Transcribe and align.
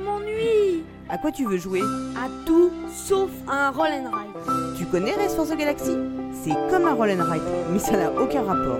je 0.00 0.04
m'ennuie 0.04 0.84
À 1.08 1.18
quoi 1.18 1.30
tu 1.32 1.46
veux 1.46 1.58
jouer? 1.58 1.82
À 2.16 2.28
tout 2.46 2.70
sauf 2.92 3.30
à 3.46 3.68
un 3.68 3.70
roll 3.70 3.88
and 3.90 4.10
ride. 4.10 4.76
Tu 4.76 4.86
connais 4.86 5.14
Race 5.14 5.34
for 5.34 5.46
the 5.46 5.56
Galaxy? 5.56 5.96
C'est 6.32 6.54
comme 6.70 6.86
un 6.86 6.94
roll 6.94 7.10
and 7.10 7.24
ride, 7.24 7.42
mais 7.72 7.78
ça 7.78 7.96
n'a 7.96 8.12
aucun 8.12 8.42
rapport. 8.42 8.78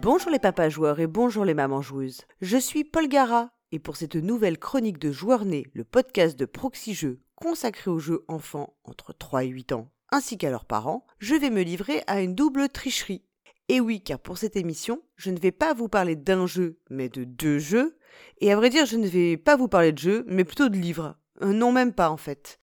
Bonjour 0.00 0.30
les 0.30 0.38
papas 0.38 0.68
joueurs 0.68 1.00
et 1.00 1.06
bonjour 1.06 1.44
les 1.44 1.54
mamans 1.54 1.82
joueuses. 1.82 2.22
Je 2.40 2.56
suis 2.56 2.84
Paul 2.84 3.08
Gara 3.08 3.50
et 3.70 3.78
pour 3.78 3.96
cette 3.96 4.16
nouvelle 4.16 4.58
chronique 4.58 4.98
de 4.98 5.12
Joueurs 5.12 5.44
Nés, 5.44 5.66
le 5.74 5.84
podcast 5.84 6.38
de 6.38 6.44
Proxy 6.44 6.94
Jeux 6.94 7.20
consacré 7.36 7.90
aux 7.90 7.98
jeux 7.98 8.24
enfants 8.28 8.74
entre 8.84 9.12
3 9.12 9.44
et 9.44 9.48
8 9.48 9.72
ans 9.72 9.88
ainsi 10.12 10.36
qu'à 10.36 10.50
leurs 10.50 10.66
parents, 10.66 11.06
je 11.18 11.34
vais 11.34 11.48
me 11.48 11.62
livrer 11.62 12.02
à 12.06 12.20
une 12.20 12.34
double 12.34 12.68
tricherie. 12.68 13.24
Et 13.68 13.80
oui, 13.80 14.00
car 14.00 14.18
pour 14.18 14.38
cette 14.38 14.56
émission, 14.56 15.02
je 15.16 15.30
ne 15.30 15.38
vais 15.38 15.52
pas 15.52 15.74
vous 15.74 15.88
parler 15.88 16.16
d'un 16.16 16.46
jeu, 16.46 16.78
mais 16.90 17.08
de 17.08 17.24
deux 17.24 17.58
jeux. 17.58 17.96
Et 18.40 18.52
à 18.52 18.56
vrai 18.56 18.70
dire, 18.70 18.86
je 18.86 18.96
ne 18.96 19.06
vais 19.06 19.36
pas 19.36 19.56
vous 19.56 19.68
parler 19.68 19.92
de 19.92 19.98
jeux, 19.98 20.24
mais 20.26 20.44
plutôt 20.44 20.68
de 20.68 20.76
livres. 20.76 21.16
Euh, 21.42 21.52
non, 21.52 21.72
même 21.72 21.92
pas 21.92 22.10
en 22.10 22.16
fait. 22.16 22.60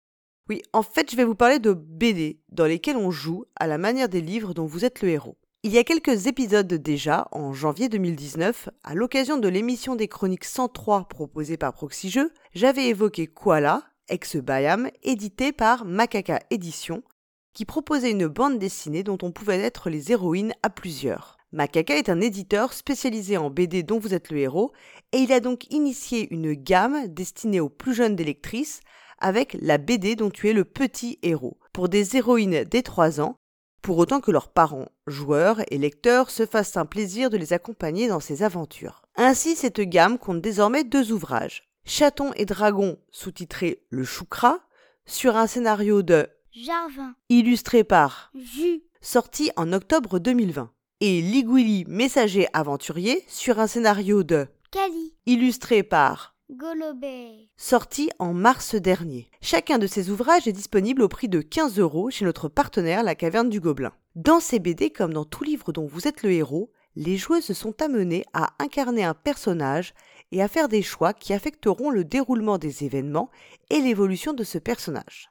Oui, 0.49 0.61
en 0.73 0.81
fait, 0.81 1.11
je 1.11 1.15
vais 1.15 1.25
vous 1.25 1.35
parler 1.35 1.59
de 1.59 1.73
BD, 1.73 2.41
dans 2.49 2.65
lesquels 2.65 2.97
on 2.97 3.11
joue 3.11 3.45
à 3.55 3.67
la 3.67 3.77
manière 3.77 4.09
des 4.09 4.21
livres 4.21 4.53
dont 4.53 4.65
vous 4.65 4.83
êtes 4.83 5.01
le 5.01 5.09
héros. 5.09 5.37
Il 5.61 5.71
y 5.71 5.77
a 5.77 5.83
quelques 5.83 6.25
épisodes 6.25 6.73
déjà, 6.73 7.27
en 7.31 7.53
janvier 7.53 7.89
2019, 7.89 8.69
à 8.83 8.95
l'occasion 8.95 9.37
de 9.37 9.47
l'émission 9.47 9.95
des 9.95 10.07
chroniques 10.07 10.45
103 10.45 11.07
proposée 11.07 11.57
par 11.57 11.73
Proxy 11.73 12.09
Jeux, 12.09 12.31
j'avais 12.53 12.87
évoqué 12.87 13.27
Koala, 13.27 13.83
ex-Bayam, 14.07 14.89
édité 15.03 15.51
par 15.51 15.85
Macaca 15.85 16.39
Édition, 16.49 17.03
qui 17.53 17.65
proposait 17.65 18.11
une 18.11 18.27
bande 18.27 18.59
dessinée 18.59 19.03
dont 19.03 19.17
on 19.21 19.31
pouvait 19.31 19.59
être 19.59 19.89
les 19.89 20.11
héroïnes 20.11 20.53
à 20.63 20.69
plusieurs. 20.69 21.37
Macaca 21.51 21.97
est 21.97 22.09
un 22.09 22.21
éditeur 22.21 22.73
spécialisé 22.73 23.37
en 23.37 23.49
BD 23.49 23.81
dont 23.81 23.97
vous 23.97 24.13
êtes 24.13 24.29
le 24.29 24.37
héros, 24.37 24.71
et 25.13 25.17
il 25.17 25.33
a 25.33 25.39
donc 25.39 25.71
initié 25.71 26.27
une 26.31 26.53
gamme 26.53 27.07
destinée 27.07 27.59
aux 27.59 27.69
plus 27.69 27.95
jeunes 27.95 28.15
des 28.15 28.23
lectrices 28.23 28.81
avec 29.17 29.57
la 29.59 29.77
BD 29.77 30.15
dont 30.15 30.29
tu 30.29 30.49
es 30.49 30.53
le 30.53 30.63
petit 30.63 31.17
héros, 31.23 31.57
pour 31.73 31.89
des 31.89 32.15
héroïnes 32.15 32.63
dès 32.63 32.83
3 32.83 33.19
ans, 33.19 33.35
pour 33.81 33.97
autant 33.97 34.21
que 34.21 34.31
leurs 34.31 34.49
parents, 34.49 34.89
joueurs 35.07 35.61
et 35.71 35.77
lecteurs 35.77 36.29
se 36.29 36.45
fassent 36.45 36.77
un 36.77 36.85
plaisir 36.85 37.29
de 37.29 37.37
les 37.37 37.53
accompagner 37.53 38.07
dans 38.07 38.19
ces 38.19 38.43
aventures. 38.43 39.01
Ainsi, 39.15 39.55
cette 39.55 39.81
gamme 39.81 40.17
compte 40.17 40.41
désormais 40.41 40.83
deux 40.83 41.11
ouvrages. 41.11 41.63
Chaton 41.85 42.31
et 42.35 42.45
Dragon, 42.45 42.97
sous-titré 43.09 43.81
Le 43.89 44.03
Choukra, 44.03 44.59
sur 45.05 45.37
un 45.37 45.47
scénario 45.47 46.03
de 46.03 46.29
Jarvin. 46.51 47.13
Illustré 47.29 47.83
par 47.83 48.31
Jus. 48.33 48.81
Sorti 49.01 49.51
en 49.55 49.71
octobre 49.71 50.17
2020. 50.17 50.71
Et 50.99 51.21
Ligwili, 51.21 51.85
messager 51.87 52.47
aventurier, 52.53 53.23
sur 53.27 53.59
un 53.59 53.67
scénario 53.67 54.23
de 54.23 54.47
Cali. 54.71 55.13
Illustré 55.27 55.83
par 55.83 56.35
Golobé. 56.49 57.49
Sorti 57.55 58.09
en 58.17 58.33
mars 58.33 58.73
dernier. 58.73 59.29
Chacun 59.41 59.77
de 59.77 59.85
ces 59.85 60.09
ouvrages 60.09 60.47
est 60.47 60.51
disponible 60.51 61.03
au 61.03 61.07
prix 61.07 61.29
de 61.29 61.41
15 61.41 61.77
euros 61.77 62.09
chez 62.09 62.25
notre 62.25 62.49
partenaire 62.49 63.03
La 63.03 63.13
Caverne 63.13 63.49
du 63.49 63.59
Gobelin. 63.59 63.93
Dans 64.15 64.39
ces 64.39 64.57
BD, 64.57 64.89
comme 64.89 65.13
dans 65.13 65.25
tout 65.25 65.43
livre 65.43 65.71
dont 65.71 65.85
vous 65.85 66.07
êtes 66.07 66.23
le 66.23 66.31
héros, 66.31 66.71
les 66.95 67.17
joueuses 67.17 67.53
sont 67.53 67.79
amenées 67.79 68.25
à 68.33 68.53
incarner 68.57 69.03
un 69.03 69.13
personnage 69.13 69.93
et 70.31 70.41
à 70.41 70.47
faire 70.47 70.67
des 70.67 70.81
choix 70.81 71.13
qui 71.13 71.31
affecteront 71.33 71.91
le 71.91 72.03
déroulement 72.03 72.57
des 72.57 72.83
événements 72.85 73.29
et 73.69 73.81
l'évolution 73.81 74.33
de 74.33 74.43
ce 74.43 74.57
personnage. 74.57 75.29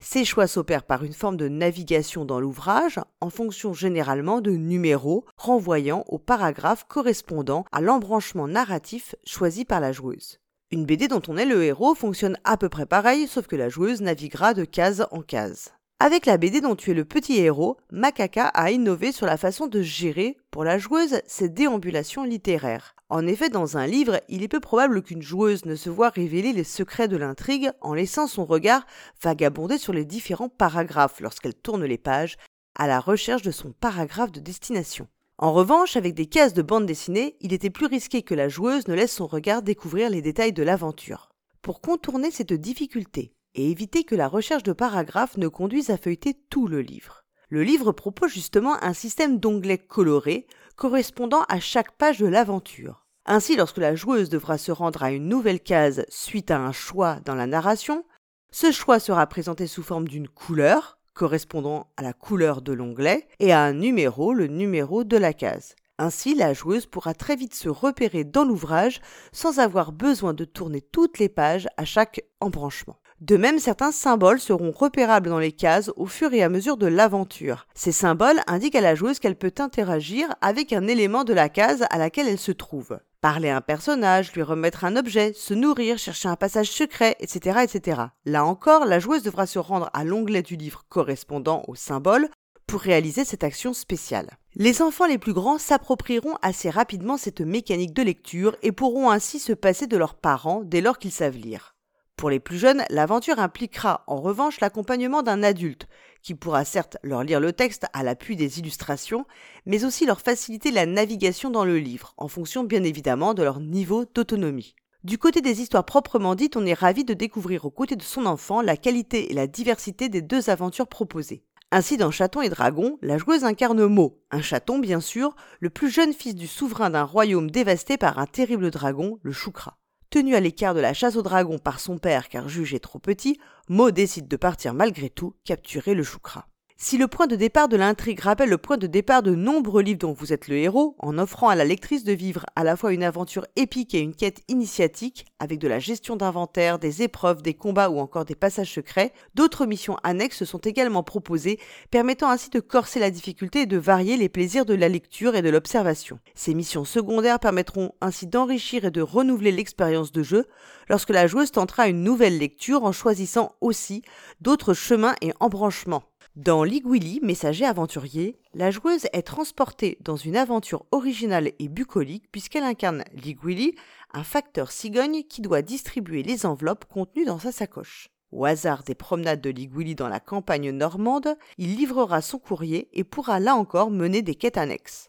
Ces 0.00 0.24
choix 0.24 0.46
s'opèrent 0.46 0.84
par 0.84 1.04
une 1.04 1.12
forme 1.12 1.36
de 1.36 1.48
navigation 1.48 2.24
dans 2.24 2.40
l'ouvrage 2.40 3.00
en 3.20 3.30
fonction 3.30 3.72
généralement 3.72 4.40
de 4.40 4.50
numéros 4.50 5.24
renvoyant 5.36 6.04
aux 6.08 6.18
paragraphes 6.18 6.84
correspondant 6.84 7.64
à 7.72 7.80
l'embranchement 7.80 8.46
narratif 8.46 9.14
choisi 9.24 9.64
par 9.64 9.80
la 9.80 9.92
joueuse. 9.92 10.38
Une 10.70 10.84
BD 10.84 11.08
dont 11.08 11.22
on 11.28 11.36
est 11.36 11.46
le 11.46 11.62
héros 11.64 11.94
fonctionne 11.94 12.38
à 12.44 12.56
peu 12.56 12.68
près 12.68 12.86
pareil 12.86 13.26
sauf 13.26 13.46
que 13.46 13.56
la 13.56 13.68
joueuse 13.68 14.00
naviguera 14.00 14.52
de 14.52 14.64
case 14.64 15.06
en 15.10 15.22
case. 15.22 15.75
Avec 15.98 16.26
la 16.26 16.36
BD 16.36 16.60
dont 16.60 16.76
tu 16.76 16.90
es 16.90 16.94
le 16.94 17.06
petit 17.06 17.38
héros, 17.38 17.78
Macaca 17.90 18.48
a 18.48 18.70
innové 18.70 19.12
sur 19.12 19.24
la 19.24 19.38
façon 19.38 19.66
de 19.66 19.80
gérer, 19.80 20.36
pour 20.50 20.62
la 20.62 20.76
joueuse, 20.76 21.22
ses 21.26 21.48
déambulations 21.48 22.24
littéraires. 22.24 22.94
En 23.08 23.26
effet, 23.26 23.48
dans 23.48 23.78
un 23.78 23.86
livre, 23.86 24.20
il 24.28 24.42
est 24.42 24.48
peu 24.48 24.60
probable 24.60 25.02
qu'une 25.02 25.22
joueuse 25.22 25.64
ne 25.64 25.74
se 25.74 25.88
voie 25.88 26.10
révéler 26.10 26.52
les 26.52 26.64
secrets 26.64 27.08
de 27.08 27.16
l'intrigue 27.16 27.70
en 27.80 27.94
laissant 27.94 28.26
son 28.26 28.44
regard 28.44 28.84
vagabonder 29.22 29.78
sur 29.78 29.94
les 29.94 30.04
différents 30.04 30.50
paragraphes 30.50 31.20
lorsqu'elle 31.20 31.54
tourne 31.54 31.84
les 31.84 31.98
pages 31.98 32.36
à 32.78 32.86
la 32.86 33.00
recherche 33.00 33.42
de 33.42 33.50
son 33.50 33.72
paragraphe 33.72 34.32
de 34.32 34.40
destination. 34.40 35.08
En 35.38 35.54
revanche, 35.54 35.96
avec 35.96 36.12
des 36.12 36.26
cases 36.26 36.52
de 36.52 36.62
bande 36.62 36.84
dessinée, 36.84 37.36
il 37.40 37.54
était 37.54 37.70
plus 37.70 37.86
risqué 37.86 38.20
que 38.22 38.34
la 38.34 38.50
joueuse 38.50 38.86
ne 38.86 38.94
laisse 38.94 39.14
son 39.14 39.26
regard 39.26 39.62
découvrir 39.62 40.10
les 40.10 40.20
détails 40.20 40.52
de 40.52 40.62
l'aventure. 40.62 41.30
Pour 41.62 41.80
contourner 41.80 42.30
cette 42.30 42.52
difficulté, 42.52 43.32
et 43.56 43.70
éviter 43.70 44.04
que 44.04 44.14
la 44.14 44.28
recherche 44.28 44.62
de 44.62 44.72
paragraphes 44.72 45.36
ne 45.36 45.48
conduise 45.48 45.90
à 45.90 45.96
feuilleter 45.96 46.34
tout 46.50 46.68
le 46.68 46.80
livre. 46.80 47.24
Le 47.48 47.62
livre 47.64 47.92
propose 47.92 48.32
justement 48.32 48.82
un 48.82 48.92
système 48.92 49.38
d'onglets 49.38 49.78
colorés 49.78 50.46
correspondant 50.76 51.42
à 51.48 51.58
chaque 51.58 51.92
page 51.96 52.18
de 52.18 52.26
l'aventure. 52.26 53.06
Ainsi, 53.24 53.56
lorsque 53.56 53.78
la 53.78 53.96
joueuse 53.96 54.28
devra 54.28 54.58
se 54.58 54.70
rendre 54.70 55.02
à 55.02 55.10
une 55.10 55.28
nouvelle 55.28 55.60
case 55.60 56.04
suite 56.08 56.50
à 56.50 56.60
un 56.60 56.72
choix 56.72 57.18
dans 57.24 57.34
la 57.34 57.46
narration, 57.46 58.04
ce 58.52 58.70
choix 58.70 59.00
sera 59.00 59.26
présenté 59.26 59.66
sous 59.66 59.82
forme 59.82 60.06
d'une 60.06 60.28
couleur, 60.28 60.98
correspondant 61.14 61.88
à 61.96 62.02
la 62.02 62.12
couleur 62.12 62.62
de 62.62 62.72
l'onglet, 62.72 63.26
et 63.40 63.52
à 63.52 63.62
un 63.62 63.72
numéro, 63.72 64.32
le 64.32 64.46
numéro 64.46 65.02
de 65.02 65.16
la 65.16 65.32
case. 65.32 65.74
Ainsi, 65.98 66.34
la 66.34 66.52
joueuse 66.52 66.86
pourra 66.86 67.14
très 67.14 67.36
vite 67.36 67.54
se 67.54 67.68
repérer 67.68 68.24
dans 68.24 68.44
l'ouvrage 68.44 69.00
sans 69.32 69.58
avoir 69.60 69.92
besoin 69.92 70.34
de 70.34 70.44
tourner 70.44 70.82
toutes 70.82 71.18
les 71.18 71.30
pages 71.30 71.68
à 71.76 71.84
chaque 71.84 72.22
embranchement. 72.40 72.98
De 73.26 73.36
même, 73.36 73.58
certains 73.58 73.90
symboles 73.90 74.38
seront 74.38 74.70
repérables 74.70 75.28
dans 75.28 75.40
les 75.40 75.50
cases 75.50 75.90
au 75.96 76.06
fur 76.06 76.32
et 76.32 76.44
à 76.44 76.48
mesure 76.48 76.76
de 76.76 76.86
l'aventure. 76.86 77.66
Ces 77.74 77.90
symboles 77.90 78.40
indiquent 78.46 78.76
à 78.76 78.80
la 78.80 78.94
joueuse 78.94 79.18
qu'elle 79.18 79.34
peut 79.34 79.52
interagir 79.58 80.32
avec 80.40 80.72
un 80.72 80.86
élément 80.86 81.24
de 81.24 81.32
la 81.32 81.48
case 81.48 81.84
à 81.90 81.98
laquelle 81.98 82.28
elle 82.28 82.38
se 82.38 82.52
trouve. 82.52 83.00
Parler 83.20 83.48
à 83.48 83.56
un 83.56 83.60
personnage, 83.60 84.32
lui 84.32 84.42
remettre 84.42 84.84
un 84.84 84.94
objet, 84.94 85.32
se 85.32 85.54
nourrir, 85.54 85.98
chercher 85.98 86.28
un 86.28 86.36
passage 86.36 86.70
secret, 86.70 87.16
etc., 87.18 87.64
etc. 87.64 88.00
Là 88.26 88.44
encore, 88.44 88.84
la 88.84 89.00
joueuse 89.00 89.24
devra 89.24 89.46
se 89.46 89.58
rendre 89.58 89.90
à 89.92 90.04
l'onglet 90.04 90.42
du 90.42 90.54
livre 90.54 90.84
correspondant 90.88 91.64
au 91.66 91.74
symbole 91.74 92.28
pour 92.68 92.80
réaliser 92.80 93.24
cette 93.24 93.42
action 93.42 93.72
spéciale. 93.72 94.38
Les 94.54 94.82
enfants 94.82 95.06
les 95.06 95.18
plus 95.18 95.32
grands 95.32 95.58
s'approprieront 95.58 96.36
assez 96.42 96.70
rapidement 96.70 97.16
cette 97.16 97.40
mécanique 97.40 97.92
de 97.92 98.04
lecture 98.04 98.54
et 98.62 98.70
pourront 98.70 99.10
ainsi 99.10 99.40
se 99.40 99.52
passer 99.52 99.88
de 99.88 99.96
leurs 99.96 100.14
parents 100.14 100.62
dès 100.64 100.80
lors 100.80 100.98
qu'ils 100.98 101.10
savent 101.10 101.36
lire. 101.36 101.75
Pour 102.16 102.30
les 102.30 102.40
plus 102.40 102.56
jeunes, 102.56 102.82
l'aventure 102.88 103.38
impliquera 103.38 104.02
en 104.06 104.16
revanche 104.22 104.60
l'accompagnement 104.60 105.22
d'un 105.22 105.42
adulte, 105.42 105.86
qui 106.22 106.34
pourra 106.34 106.64
certes 106.64 106.96
leur 107.02 107.22
lire 107.22 107.40
le 107.40 107.52
texte 107.52 107.84
à 107.92 108.02
l'appui 108.02 108.36
des 108.36 108.58
illustrations, 108.58 109.26
mais 109.66 109.84
aussi 109.84 110.06
leur 110.06 110.22
faciliter 110.22 110.70
la 110.70 110.86
navigation 110.86 111.50
dans 111.50 111.66
le 111.66 111.78
livre, 111.78 112.14
en 112.16 112.28
fonction 112.28 112.64
bien 112.64 112.84
évidemment 112.84 113.34
de 113.34 113.42
leur 113.42 113.60
niveau 113.60 114.06
d'autonomie. 114.06 114.74
Du 115.04 115.18
côté 115.18 115.42
des 115.42 115.60
histoires 115.60 115.84
proprement 115.84 116.34
dites, 116.34 116.56
on 116.56 116.64
est 116.64 116.72
ravi 116.72 117.04
de 117.04 117.12
découvrir 117.12 117.66
aux 117.66 117.70
côtés 117.70 117.96
de 117.96 118.02
son 118.02 118.24
enfant 118.24 118.62
la 118.62 118.78
qualité 118.78 119.30
et 119.30 119.34
la 119.34 119.46
diversité 119.46 120.08
des 120.08 120.22
deux 120.22 120.48
aventures 120.48 120.88
proposées. 120.88 121.44
Ainsi, 121.70 121.98
dans 121.98 122.10
Chaton 122.10 122.40
et 122.40 122.48
Dragon, 122.48 122.98
la 123.02 123.18
joueuse 123.18 123.44
incarne 123.44 123.86
Mo, 123.86 124.22
un 124.30 124.40
chaton 124.40 124.78
bien 124.78 125.00
sûr, 125.00 125.36
le 125.60 125.68
plus 125.68 125.90
jeune 125.90 126.14
fils 126.14 126.34
du 126.34 126.46
souverain 126.46 126.88
d'un 126.88 127.04
royaume 127.04 127.50
dévasté 127.50 127.98
par 127.98 128.18
un 128.18 128.26
terrible 128.26 128.70
dragon, 128.70 129.18
le 129.22 129.32
Choukra. 129.32 129.76
Tenu 130.10 130.34
à 130.36 130.40
l'écart 130.40 130.74
de 130.74 130.80
la 130.80 130.94
chasse 130.94 131.16
au 131.16 131.22
dragon 131.22 131.58
par 131.58 131.80
son 131.80 131.98
père 131.98 132.28
car 132.28 132.48
jugé 132.48 132.78
trop 132.78 132.98
petit, 132.98 133.38
Mo 133.68 133.90
décide 133.90 134.28
de 134.28 134.36
partir 134.36 134.72
malgré 134.72 135.10
tout 135.10 135.34
capturer 135.44 135.94
le 135.94 136.04
choukra. 136.04 136.46
Si 136.78 136.98
le 136.98 137.08
point 137.08 137.26
de 137.26 137.36
départ 137.36 137.68
de 137.68 137.76
l'intrigue 137.78 138.20
rappelle 138.20 138.50
le 138.50 138.58
point 138.58 138.76
de 138.76 138.86
départ 138.86 139.22
de 139.22 139.34
nombreux 139.34 139.80
livres 139.80 140.00
dont 140.00 140.12
vous 140.12 140.34
êtes 140.34 140.46
le 140.46 140.56
héros, 140.56 140.94
en 140.98 141.16
offrant 141.16 141.48
à 141.48 141.54
la 141.54 141.64
lectrice 141.64 142.04
de 142.04 142.12
vivre 142.12 142.44
à 142.54 142.64
la 142.64 142.76
fois 142.76 142.92
une 142.92 143.02
aventure 143.02 143.46
épique 143.56 143.94
et 143.94 144.00
une 144.00 144.14
quête 144.14 144.42
initiatique, 144.48 145.24
avec 145.38 145.58
de 145.58 145.68
la 145.68 145.78
gestion 145.78 146.16
d'inventaire, 146.16 146.78
des 146.78 147.00
épreuves, 147.00 147.40
des 147.40 147.54
combats 147.54 147.88
ou 147.88 147.98
encore 147.98 148.26
des 148.26 148.34
passages 148.34 148.74
secrets, 148.74 149.14
d'autres 149.34 149.64
missions 149.64 149.96
annexes 150.04 150.44
sont 150.44 150.58
également 150.58 151.02
proposées, 151.02 151.58
permettant 151.90 152.28
ainsi 152.28 152.50
de 152.50 152.60
corser 152.60 153.00
la 153.00 153.10
difficulté 153.10 153.62
et 153.62 153.66
de 153.66 153.78
varier 153.78 154.18
les 154.18 154.28
plaisirs 154.28 154.66
de 154.66 154.74
la 154.74 154.90
lecture 154.90 155.34
et 155.34 155.40
de 155.40 155.48
l'observation. 155.48 156.18
Ces 156.34 156.52
missions 156.52 156.84
secondaires 156.84 157.40
permettront 157.40 157.92
ainsi 158.02 158.26
d'enrichir 158.26 158.84
et 158.84 158.90
de 158.90 159.00
renouveler 159.00 159.50
l'expérience 159.50 160.12
de 160.12 160.22
jeu 160.22 160.44
lorsque 160.90 161.08
la 161.08 161.26
joueuse 161.26 161.52
tentera 161.52 161.88
une 161.88 162.02
nouvelle 162.02 162.36
lecture 162.36 162.84
en 162.84 162.92
choisissant 162.92 163.52
aussi 163.62 164.02
d'autres 164.42 164.74
chemins 164.74 165.14
et 165.22 165.32
embranchements. 165.40 166.02
Dans 166.36 166.64
Ligwili, 166.64 167.20
messager 167.22 167.64
aventurier, 167.64 168.38
la 168.52 168.70
joueuse 168.70 169.06
est 169.14 169.22
transportée 169.22 169.96
dans 170.02 170.16
une 170.16 170.36
aventure 170.36 170.84
originale 170.92 171.52
et 171.58 171.68
bucolique 171.68 172.30
puisqu'elle 172.30 172.62
incarne 172.62 173.04
Ligwili, 173.14 173.74
un 174.12 174.22
facteur 174.22 174.70
cigogne 174.70 175.22
qui 175.22 175.40
doit 175.40 175.62
distribuer 175.62 176.22
les 176.22 176.44
enveloppes 176.44 176.84
contenues 176.92 177.24
dans 177.24 177.38
sa 177.38 177.52
sacoche. 177.52 178.10
Au 178.32 178.44
hasard 178.44 178.82
des 178.82 178.94
promenades 178.94 179.40
de 179.40 179.48
Ligwili 179.48 179.94
dans 179.94 180.08
la 180.08 180.20
campagne 180.20 180.72
normande, 180.72 181.38
il 181.56 181.74
livrera 181.74 182.20
son 182.20 182.38
courrier 182.38 182.90
et 182.92 183.02
pourra 183.02 183.40
là 183.40 183.56
encore 183.56 183.90
mener 183.90 184.20
des 184.20 184.34
quêtes 184.34 184.58
annexes. 184.58 185.08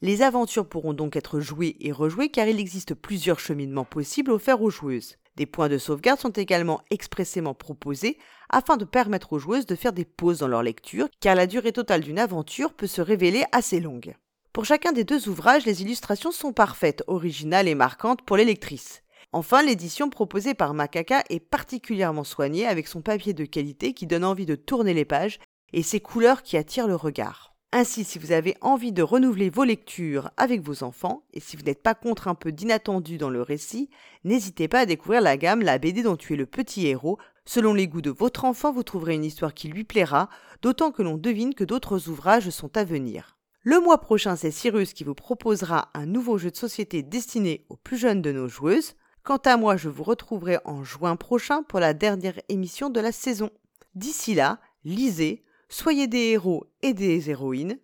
Les 0.00 0.22
aventures 0.22 0.68
pourront 0.68 0.94
donc 0.94 1.16
être 1.16 1.40
jouées 1.40 1.74
et 1.80 1.90
rejouées 1.90 2.28
car 2.28 2.46
il 2.46 2.60
existe 2.60 2.94
plusieurs 2.94 3.40
cheminements 3.40 3.84
possibles 3.84 4.30
offerts 4.30 4.62
aux 4.62 4.70
joueuses. 4.70 5.16
Des 5.38 5.46
points 5.46 5.68
de 5.68 5.78
sauvegarde 5.78 6.18
sont 6.18 6.30
également 6.30 6.80
expressément 6.90 7.54
proposés 7.54 8.18
afin 8.50 8.76
de 8.76 8.84
permettre 8.84 9.32
aux 9.32 9.38
joueuses 9.38 9.66
de 9.66 9.76
faire 9.76 9.92
des 9.92 10.04
pauses 10.04 10.40
dans 10.40 10.48
leur 10.48 10.64
lecture 10.64 11.06
car 11.20 11.36
la 11.36 11.46
durée 11.46 11.70
totale 11.70 12.00
d'une 12.00 12.18
aventure 12.18 12.72
peut 12.72 12.88
se 12.88 13.00
révéler 13.00 13.44
assez 13.52 13.78
longue. 13.78 14.16
Pour 14.52 14.64
chacun 14.64 14.90
des 14.90 15.04
deux 15.04 15.28
ouvrages, 15.28 15.64
les 15.64 15.80
illustrations 15.80 16.32
sont 16.32 16.52
parfaites, 16.52 17.04
originales 17.06 17.68
et 17.68 17.76
marquantes 17.76 18.22
pour 18.22 18.36
les 18.36 18.44
lectrices. 18.44 19.04
Enfin, 19.30 19.62
l'édition 19.62 20.10
proposée 20.10 20.54
par 20.54 20.74
Macaca 20.74 21.22
est 21.30 21.38
particulièrement 21.38 22.24
soignée 22.24 22.66
avec 22.66 22.88
son 22.88 23.00
papier 23.00 23.32
de 23.32 23.44
qualité 23.44 23.94
qui 23.94 24.08
donne 24.08 24.24
envie 24.24 24.46
de 24.46 24.56
tourner 24.56 24.92
les 24.92 25.04
pages 25.04 25.38
et 25.72 25.84
ses 25.84 26.00
couleurs 26.00 26.42
qui 26.42 26.56
attirent 26.56 26.88
le 26.88 26.96
regard. 26.96 27.54
Ainsi, 27.70 28.04
si 28.04 28.18
vous 28.18 28.32
avez 28.32 28.56
envie 28.62 28.92
de 28.92 29.02
renouveler 29.02 29.50
vos 29.50 29.64
lectures 29.64 30.30
avec 30.38 30.62
vos 30.62 30.82
enfants, 30.82 31.24
et 31.34 31.40
si 31.40 31.54
vous 31.54 31.64
n'êtes 31.64 31.82
pas 31.82 31.94
contre 31.94 32.26
un 32.26 32.34
peu 32.34 32.50
d'inattendu 32.50 33.18
dans 33.18 33.28
le 33.28 33.42
récit, 33.42 33.90
n'hésitez 34.24 34.68
pas 34.68 34.80
à 34.80 34.86
découvrir 34.86 35.20
la 35.20 35.36
gamme 35.36 35.60
La 35.60 35.78
BD 35.78 36.02
dont 36.02 36.16
tu 36.16 36.32
es 36.32 36.36
le 36.36 36.46
petit 36.46 36.86
héros. 36.86 37.18
Selon 37.44 37.74
les 37.74 37.86
goûts 37.86 38.00
de 38.00 38.10
votre 38.10 38.46
enfant, 38.46 38.72
vous 38.72 38.84
trouverez 38.84 39.16
une 39.16 39.24
histoire 39.24 39.52
qui 39.52 39.68
lui 39.68 39.84
plaira, 39.84 40.30
d'autant 40.62 40.92
que 40.92 41.02
l'on 41.02 41.18
devine 41.18 41.54
que 41.54 41.64
d'autres 41.64 42.08
ouvrages 42.08 42.48
sont 42.48 42.74
à 42.78 42.84
venir. 42.84 43.36
Le 43.64 43.80
mois 43.80 44.00
prochain, 44.00 44.34
c'est 44.34 44.50
Cyrus 44.50 44.94
qui 44.94 45.04
vous 45.04 45.14
proposera 45.14 45.90
un 45.92 46.06
nouveau 46.06 46.38
jeu 46.38 46.50
de 46.50 46.56
société 46.56 47.02
destiné 47.02 47.66
aux 47.68 47.76
plus 47.76 47.98
jeunes 47.98 48.22
de 48.22 48.32
nos 48.32 48.48
joueuses. 48.48 48.94
Quant 49.24 49.40
à 49.44 49.58
moi, 49.58 49.76
je 49.76 49.90
vous 49.90 50.04
retrouverai 50.04 50.56
en 50.64 50.84
juin 50.84 51.16
prochain 51.16 51.62
pour 51.64 51.80
la 51.80 51.92
dernière 51.92 52.40
émission 52.48 52.88
de 52.88 53.00
la 53.00 53.12
saison. 53.12 53.50
D'ici 53.94 54.34
là, 54.34 54.58
lisez, 54.84 55.44
soyez 55.68 56.06
des 56.06 56.30
héros 56.30 56.66
et 56.82 56.94
des 56.94 57.30
héroïnes, 57.30 57.78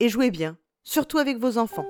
et 0.00 0.08
jouez 0.08 0.30
bien, 0.30 0.56
surtout 0.84 1.18
avec 1.18 1.38
vos 1.38 1.58
enfants. 1.58 1.86